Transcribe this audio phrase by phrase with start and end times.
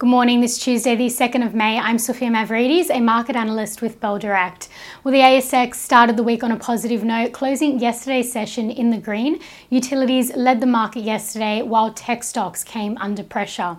[0.00, 1.78] Good morning, this Tuesday, the 2nd of May.
[1.78, 4.70] I'm Sophia Mavridis, a market analyst with Bell Direct.
[5.04, 8.96] Well, the ASX started the week on a positive note, closing yesterday's session in the
[8.96, 9.40] green.
[9.68, 13.76] Utilities led the market yesterday, while tech stocks came under pressure.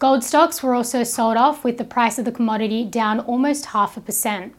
[0.00, 3.96] Gold stocks were also sold off, with the price of the commodity down almost half
[3.96, 4.56] a percent.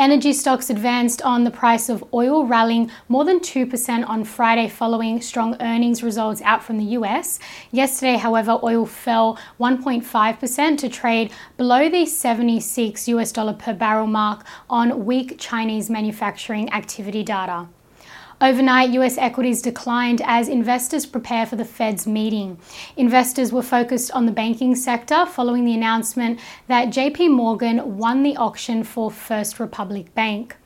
[0.00, 5.20] Energy stocks advanced on the price of oil, rallying more than 2% on Friday following
[5.20, 7.40] strong earnings results out from the US.
[7.72, 14.46] Yesterday, however, oil fell 1.5% to trade below the 76 US dollar per barrel mark
[14.70, 17.66] on weak Chinese manufacturing activity data.
[18.40, 22.56] Overnight, US equities declined as investors prepare for the Fed's meeting.
[22.96, 26.38] Investors were focused on the banking sector following the announcement
[26.68, 30.56] that JP Morgan won the auction for First Republic Bank.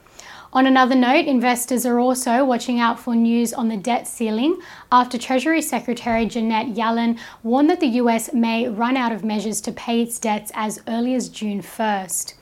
[0.53, 5.17] On another note, investors are also watching out for news on the debt ceiling after
[5.17, 10.03] Treasury Secretary Janet Yellen warned that the US may run out of measures to pay
[10.03, 12.35] its debts as early as June 1st.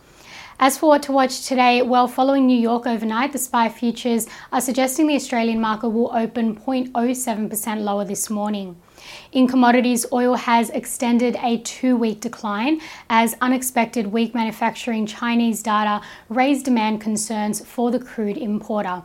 [0.62, 4.61] As for what to watch today, well, following New York overnight, the SPI futures are
[4.61, 8.77] suggesting the Australian market will open 0.07% lower this morning.
[9.33, 16.00] In commodities, oil has extended a two week decline as unexpected weak manufacturing Chinese data
[16.28, 19.02] raised demand concerns for the crude importer.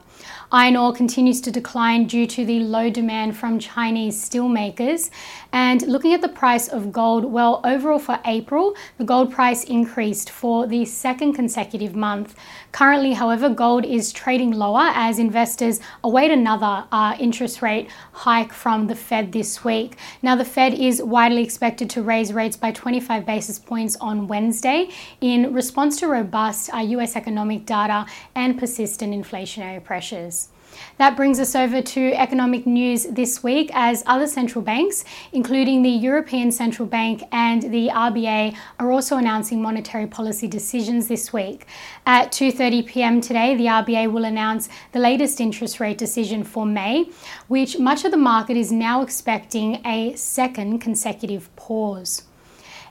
[0.51, 5.09] Iron ore continues to decline due to the low demand from Chinese steelmakers.
[5.51, 10.29] And looking at the price of gold, well, overall for April, the gold price increased
[10.29, 12.35] for the second consecutive month.
[12.71, 18.87] Currently, however, gold is trading lower as investors await another uh, interest rate hike from
[18.87, 19.94] the Fed this week.
[20.21, 24.89] Now, the Fed is widely expected to raise rates by 25 basis points on Wednesday
[25.21, 30.49] in response to robust uh, US economic data and persistent inflationary pressures.
[30.97, 35.89] That brings us over to economic news this week as other central banks, including the
[35.89, 41.65] European Central Bank and the RBA, are also announcing monetary policy decisions this week.
[42.05, 43.21] At 2:30 p.m.
[43.21, 47.09] today, the RBA will announce the latest interest rate decision for May,
[47.47, 52.23] which much of the market is now expecting a second consecutive pause.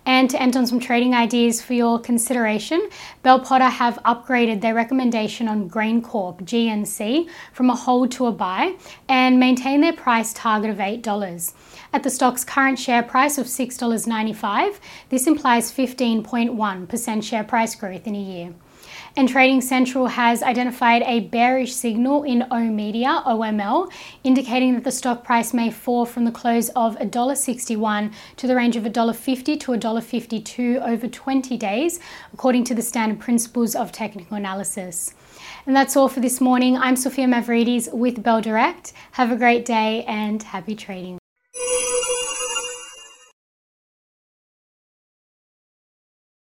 [0.06, 2.91] And to end on some trading ideas for your consideration,
[3.22, 8.76] Bell Potter have upgraded their recommendation on GrainCorp GNC from a hold to a buy
[9.09, 11.54] and maintain their price target of $8.
[11.92, 14.78] At the stock's current share price of $6.95,
[15.09, 18.54] this implies 15.1% share price growth in a year.
[19.17, 23.89] And Trading Central has identified a bearish signal in oOh!media, OML,
[24.25, 28.75] indicating that the stock price may fall from the close of $1.61 to the range
[28.75, 32.01] of $1.50 to $1.52 over 20 days,
[32.33, 35.15] according to the standard principles of technical analysis.
[35.65, 36.77] And that's all for this morning.
[36.77, 38.93] I'm Sophia Mavridis with Bell Direct.
[39.13, 41.19] Have a great day and happy trading.